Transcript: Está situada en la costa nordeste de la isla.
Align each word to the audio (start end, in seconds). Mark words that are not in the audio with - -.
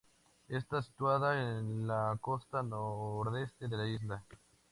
Está 0.49 0.81
situada 0.81 1.39
en 1.59 1.85
la 1.85 2.17
costa 2.19 2.63
nordeste 2.63 3.67
de 3.67 3.77
la 3.77 3.87
isla. 3.87 4.23